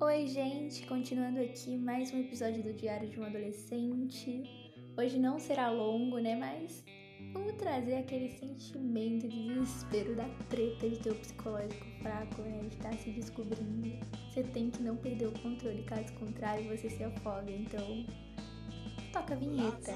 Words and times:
Oi, 0.00 0.26
gente, 0.26 0.84
continuando 0.86 1.40
aqui 1.40 1.76
mais 1.76 2.12
um 2.12 2.18
episódio 2.18 2.60
do 2.64 2.72
Diário 2.72 3.08
de 3.08 3.20
um 3.20 3.24
Adolescente. 3.24 4.42
Hoje 4.98 5.20
não 5.20 5.38
será 5.38 5.70
longo, 5.70 6.18
né? 6.18 6.34
Mas 6.34 6.82
vamos 7.32 7.52
trazer 7.52 7.98
aquele 7.98 8.28
sentimento 8.30 9.28
de 9.28 9.54
desespero 9.54 10.16
da 10.16 10.28
treta 10.50 10.90
de 10.90 10.98
teu 10.98 11.14
psicológico 11.14 11.86
fraco, 12.02 12.42
né? 12.42 12.62
De 12.62 12.74
estar 12.74 12.92
se 12.94 13.10
descobrindo. 13.10 13.96
Você 14.28 14.42
tem 14.42 14.68
que 14.68 14.82
não 14.82 14.96
perder 14.96 15.28
o 15.28 15.32
controle, 15.40 15.84
caso 15.84 16.12
contrário, 16.14 16.76
você 16.76 16.90
se 16.90 17.04
afoga. 17.04 17.52
Então, 17.52 18.04
toca 19.12 19.34
a 19.34 19.36
vinheta. 19.36 19.92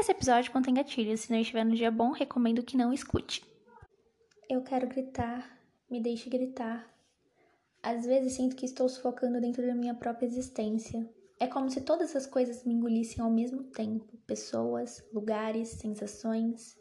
Esse 0.00 0.12
episódio 0.12 0.50
contém 0.50 0.72
gatilhos. 0.72 1.20
Se 1.20 1.30
não 1.30 1.38
estiver 1.38 1.62
no 1.62 1.74
dia 1.74 1.90
bom, 1.90 2.10
recomendo 2.10 2.62
que 2.62 2.74
não 2.74 2.90
escute. 2.90 3.44
Eu 4.48 4.62
quero 4.62 4.88
gritar, 4.88 5.60
me 5.90 6.00
deixe 6.00 6.30
gritar. 6.30 6.90
Às 7.82 8.06
vezes 8.06 8.32
sinto 8.32 8.56
que 8.56 8.64
estou 8.64 8.88
sufocando 8.88 9.42
dentro 9.42 9.66
da 9.66 9.74
minha 9.74 9.94
própria 9.94 10.24
existência. 10.24 11.06
É 11.38 11.46
como 11.46 11.68
se 11.68 11.82
todas 11.82 12.16
as 12.16 12.24
coisas 12.24 12.64
me 12.64 12.72
engolissem 12.72 13.22
ao 13.22 13.30
mesmo 13.30 13.64
tempo: 13.64 14.16
pessoas, 14.26 15.06
lugares, 15.12 15.68
sensações. 15.68 16.78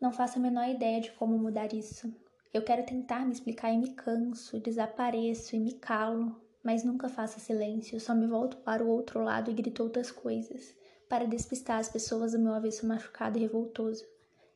Não 0.00 0.12
faço 0.12 0.38
a 0.38 0.42
menor 0.42 0.68
ideia 0.68 1.00
de 1.00 1.10
como 1.10 1.36
mudar 1.36 1.74
isso. 1.74 2.08
Eu 2.54 2.62
quero 2.62 2.86
tentar 2.86 3.26
me 3.26 3.32
explicar 3.32 3.72
e 3.72 3.78
me 3.78 3.96
canso, 3.96 4.60
desapareço 4.60 5.56
e 5.56 5.58
me 5.58 5.72
calo, 5.74 6.40
mas 6.62 6.84
nunca 6.84 7.08
faço 7.08 7.40
silêncio, 7.40 7.98
só 7.98 8.14
me 8.14 8.28
volto 8.28 8.58
para 8.58 8.84
o 8.84 8.88
outro 8.88 9.24
lado 9.24 9.50
e 9.50 9.54
grito 9.54 9.82
outras 9.82 10.12
coisas 10.12 10.78
para 11.10 11.26
despistar 11.26 11.80
as 11.80 11.88
pessoas 11.88 12.30
do 12.30 12.38
meu 12.38 12.54
avesso 12.54 12.86
machucado 12.86 13.36
e 13.36 13.40
revoltoso. 13.40 14.06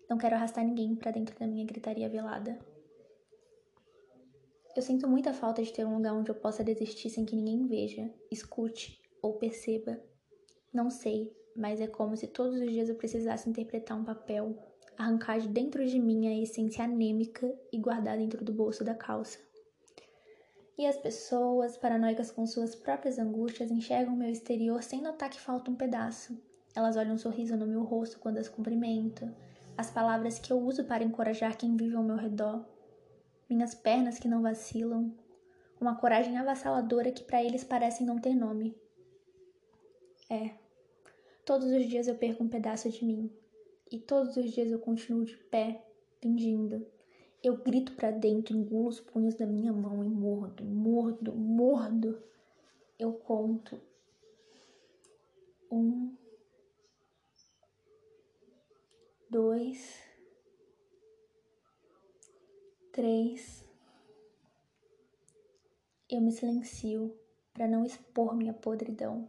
Não 0.09 0.17
quero 0.17 0.37
arrastar 0.37 0.65
ninguém 0.65 0.95
para 0.95 1.11
dentro 1.11 1.37
da 1.37 1.49
minha 1.49 1.67
gritaria 1.67 2.09
velada. 2.09 2.57
Eu 4.77 4.81
sinto 4.81 5.09
muita 5.09 5.33
falta 5.35 5.65
de 5.65 5.73
ter 5.73 5.85
um 5.85 5.97
lugar 5.97 6.15
onde 6.15 6.31
eu 6.31 6.35
possa 6.37 6.63
desistir 6.63 7.11
sem 7.11 7.25
que 7.25 7.35
ninguém 7.35 7.67
veja, 7.67 8.09
escute 8.31 9.03
ou 9.21 9.33
perceba. 9.35 10.01
Não 10.73 10.91
sei, 10.91 11.37
mas 11.57 11.81
é 11.81 11.89
como 11.89 12.17
se 12.17 12.29
todos 12.29 12.61
os 12.61 12.71
dias 12.71 12.89
eu 12.89 12.95
precisasse 12.95 13.51
interpretar 13.51 13.99
um 13.99 14.05
papel, 14.05 14.57
arrancar 14.97 15.41
de 15.41 15.49
dentro 15.49 15.85
de 15.85 15.99
mim 15.99 16.29
a 16.29 16.41
essência 16.41 16.85
anêmica 16.85 17.53
e 17.73 17.79
guardar 17.79 18.17
dentro 18.17 18.45
do 18.45 18.53
bolso 18.53 18.85
da 18.85 18.95
calça. 18.95 19.41
E 20.77 20.87
as 20.87 20.97
pessoas, 20.97 21.77
paranoicas 21.77 22.33
com 22.33 22.45
suas 22.47 22.75
próprias 22.75 23.19
angústias, 23.19 23.71
enxergam 23.71 24.17
meu 24.17 24.29
exterior 24.29 24.83
sem 24.83 25.01
notar 25.01 25.31
que 25.31 25.41
falta 25.41 25.71
um 25.71 25.77
pedaço. 25.77 26.37
Elas 26.75 26.97
olham 26.97 27.15
um 27.15 27.19
sorriso 27.19 27.57
no 27.57 27.67
meu 27.67 27.85
rosto 27.85 28.19
quando 28.19 28.39
as 28.39 28.49
cumprimento, 28.49 29.33
as 29.77 29.91
palavras 29.91 30.39
que 30.39 30.53
eu 30.53 30.59
uso 30.59 30.85
para 30.85 31.05
encorajar 31.05 31.57
quem 31.57 31.77
vive 31.77 31.95
ao 31.95 32.03
meu 32.03 32.17
redor, 32.17 32.65
minhas 33.49 33.75
pernas 33.75 34.19
que 34.19 34.27
não 34.27 34.43
vacilam, 34.43 35.15
uma 35.81 35.95
coragem 35.97 36.37
avassaladora 36.37 37.13
que 37.13 37.23
para 37.23 37.43
eles 37.43 37.63
parecem 37.63 38.07
não 38.07 38.19
ter 38.19 38.35
nome. 38.35 38.77
É, 40.29 40.55
todos 41.45 41.67
os 41.69 41.87
dias 41.87 42.09
eu 42.09 42.17
perco 42.17 42.43
um 42.43 42.49
pedaço 42.49 42.91
de 42.91 43.05
mim, 43.05 43.31
e 43.91 43.99
todos 43.99 44.37
os 44.37 44.51
dias 44.51 44.73
eu 44.73 44.79
continuo 44.81 45.25
de 45.25 45.37
pé, 45.37 45.85
fingindo, 46.21 46.85
eu 47.47 47.57
grito 47.59 47.93
para 47.93 48.11
dentro, 48.11 48.57
engulo 48.57 48.89
os 48.89 49.01
punhos 49.01 49.35
da 49.35 49.45
minha 49.47 49.73
mão 49.73 50.03
e 50.03 50.09
mordo, 50.09 50.65
mordo, 50.65 51.35
mordo. 51.35 52.23
Eu 52.99 53.13
conto. 53.13 53.79
Um, 55.71 56.15
dois, 59.29 60.01
três. 62.93 63.63
Eu 66.09 66.21
me 66.21 66.33
silencio 66.33 67.15
para 67.53 67.69
não 67.69 67.85
expor 67.85 68.35
minha 68.35 68.55
podridão. 68.55 69.29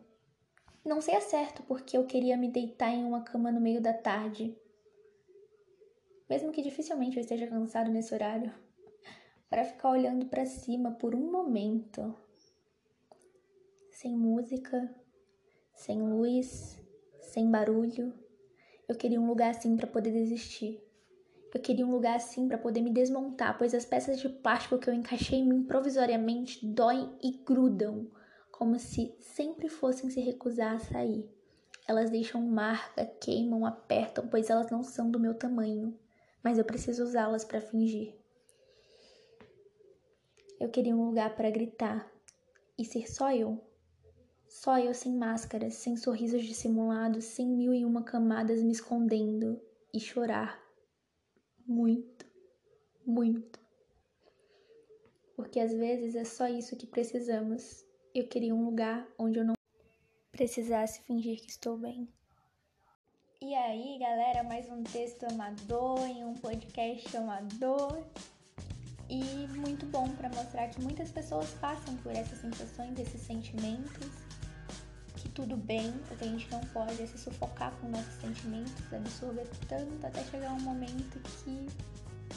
Não 0.86 1.02
sei 1.02 1.16
a 1.16 1.22
certo 1.22 1.64
porque 1.64 1.98
eu 1.98 2.06
queria 2.06 2.38
me 2.38 2.48
deitar 2.48 2.92
em 2.92 3.04
uma 3.04 3.24
cama 3.24 3.52
no 3.52 3.60
meio 3.60 3.82
da 3.82 3.94
tarde 3.94 4.56
mesmo 6.30 6.52
que 6.52 6.62
dificilmente 6.62 7.18
eu 7.18 7.22
esteja 7.22 7.48
cansado 7.48 7.92
nesse 7.92 8.14
horário, 8.14 8.52
para 9.50 9.64
ficar 9.64 9.92
olhando 9.92 10.26
para 10.26 10.46
cima 10.46 10.92
por 10.92 11.14
um 11.14 11.32
momento, 11.32 12.16
sem 13.92 14.16
música, 14.16 14.94
sem 15.74 16.02
luz, 16.02 16.82
sem 17.22 17.50
barulho. 17.50 18.14
Eu 18.88 18.96
queria 18.96 19.22
um 19.22 19.28
lugar 19.28 19.52
assim 19.52 19.78
para 19.78 19.88
poder 19.88 20.12
desistir. 20.12 20.82
Eu 21.54 21.62
queria 21.62 21.86
um 21.86 21.92
lugar 21.92 22.16
assim 22.16 22.48
para 22.48 22.58
poder 22.58 22.82
me 22.82 22.90
desmontar, 22.90 23.58
pois 23.58 23.74
as 23.74 23.86
peças 23.86 24.20
de 24.20 24.28
plástico 24.28 24.78
que 24.78 24.90
eu 24.90 24.94
encaixei 24.94 25.40
em 25.40 25.48
mim 25.48 25.64
provisoriamente 25.64 26.66
doem 26.66 27.16
e 27.24 27.32
grudam, 27.32 28.12
como 28.52 28.78
se 28.78 29.16
sempre 29.20 29.70
fossem 29.70 30.10
se 30.10 30.20
recusar 30.20 30.76
a 30.76 30.80
sair. 30.80 31.30
Elas 31.88 32.10
deixam 32.10 32.42
marca, 32.42 33.06
queimam, 33.06 33.66
apertam, 33.66 34.28
pois 34.28 34.50
elas 34.50 34.70
não 34.72 34.84
são 34.84 35.10
do 35.10 35.20
meu 35.20 35.36
tamanho 35.36 35.98
mas 36.46 36.60
eu 36.60 36.64
preciso 36.64 37.04
usá-las 37.04 37.44
para 37.44 37.60
fingir. 37.60 38.14
Eu 40.60 40.70
queria 40.70 40.96
um 40.96 41.08
lugar 41.08 41.36
para 41.36 41.50
gritar 41.50 42.08
e 42.78 42.86
ser 42.86 43.10
só 43.10 43.34
eu. 43.34 43.60
Só 44.48 44.78
eu 44.78 44.94
sem 44.94 45.18
máscaras, 45.18 45.74
sem 45.74 45.98
sorrisos 45.98 46.44
dissimulados, 46.44 47.24
sem 47.24 47.48
mil 47.48 47.74
e 47.74 47.84
uma 47.84 48.04
camadas 48.04 48.62
me 48.62 48.72
escondendo 48.72 49.60
e 49.92 50.00
chorar. 50.00 50.64
Muito, 51.66 52.28
muito. 53.04 53.60
Porque 55.36 55.60
às 55.60 55.74
vezes 55.74 56.14
é 56.14 56.24
só 56.24 56.48
isso 56.48 56.78
que 56.78 56.86
precisamos. 56.86 57.84
Eu 58.14 58.28
queria 58.28 58.54
um 58.54 58.66
lugar 58.66 59.12
onde 59.18 59.40
eu 59.40 59.44
não 59.44 59.56
precisasse 60.32 61.02
fingir 61.02 61.42
que 61.42 61.50
estou 61.50 61.76
bem. 61.76 62.08
E 63.48 63.54
aí, 63.54 64.00
galera, 64.00 64.42
mais 64.42 64.68
um 64.72 64.82
texto 64.82 65.24
amador 65.30 66.04
em 66.08 66.26
um 66.26 66.34
podcast 66.34 67.16
amador. 67.16 68.04
E 69.08 69.24
muito 69.50 69.86
bom 69.86 70.10
para 70.10 70.30
mostrar 70.30 70.68
que 70.70 70.82
muitas 70.82 71.12
pessoas 71.12 71.52
passam 71.62 71.96
por 71.98 72.12
essas 72.12 72.40
sensações, 72.40 72.98
esses 72.98 73.22
sentimentos. 73.22 74.10
Que 75.18 75.30
tudo 75.30 75.56
bem, 75.56 75.92
o 75.92 76.18
que 76.18 76.24
a 76.24 76.28
gente 76.28 76.50
não 76.50 76.60
pode 76.62 77.00
é 77.00 77.06
se 77.06 77.20
sufocar 77.20 77.72
com 77.74 77.88
nossos 77.88 78.16
sentimentos, 78.16 78.92
absorver 78.92 79.48
tanto 79.70 80.08
até 80.08 80.24
chegar 80.24 80.52
um 80.52 80.62
momento 80.62 81.20
que 81.44 81.68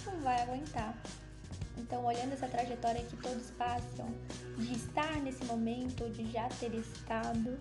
não 0.04 0.20
vai 0.20 0.42
aguentar. 0.42 0.94
Então, 1.78 2.04
olhando 2.04 2.34
essa 2.34 2.48
trajetória 2.48 3.02
que 3.04 3.16
todos 3.16 3.50
passam, 3.52 4.10
de 4.58 4.74
estar 4.74 5.16
nesse 5.22 5.42
momento, 5.46 6.10
de 6.10 6.30
já 6.30 6.50
ter 6.60 6.74
estado, 6.74 7.56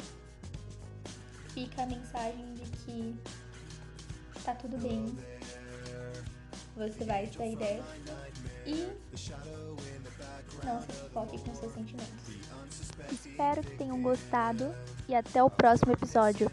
fica 1.57 1.81
a 1.81 1.85
mensagem 1.88 2.53
de 2.53 2.69
que 2.69 3.16
tá 4.44 4.53
tudo 4.53 4.78
bem. 4.78 5.18
Você 6.75 7.03
vai 7.03 7.25
sair 7.25 7.56
dessa 7.56 7.84
e 8.63 8.88
não 10.63 10.79
se 10.84 11.09
foque 11.12 11.40
com 11.40 11.56
seus 11.56 11.73
sentimentos. 11.73 12.29
Espero 13.12 13.63
que 13.63 13.75
tenham 13.75 14.00
gostado 14.03 14.72
e 15.07 15.16
até 15.16 15.44
o 15.44 15.50
próximo 15.50 15.94
episódio. 15.94 16.51